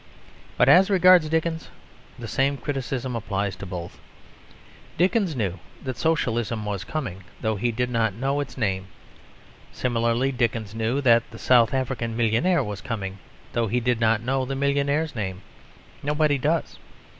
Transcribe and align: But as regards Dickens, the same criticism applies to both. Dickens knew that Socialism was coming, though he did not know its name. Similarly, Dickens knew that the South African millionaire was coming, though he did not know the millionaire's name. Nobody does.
But 0.57 0.67
as 0.67 0.89
regards 0.89 1.29
Dickens, 1.29 1.69
the 2.17 2.27
same 2.27 2.57
criticism 2.57 3.15
applies 3.15 3.55
to 3.57 3.67
both. 3.67 3.99
Dickens 4.97 5.35
knew 5.35 5.59
that 5.83 5.95
Socialism 5.95 6.65
was 6.65 6.83
coming, 6.83 7.23
though 7.41 7.55
he 7.55 7.71
did 7.71 7.91
not 7.91 8.15
know 8.15 8.39
its 8.39 8.57
name. 8.57 8.87
Similarly, 9.71 10.31
Dickens 10.31 10.73
knew 10.73 11.01
that 11.01 11.29
the 11.29 11.37
South 11.37 11.71
African 11.71 12.17
millionaire 12.17 12.63
was 12.63 12.81
coming, 12.81 13.19
though 13.53 13.67
he 13.67 13.79
did 13.79 13.99
not 13.99 14.23
know 14.23 14.43
the 14.43 14.55
millionaire's 14.55 15.13
name. 15.13 15.43
Nobody 16.01 16.39
does. 16.39 16.79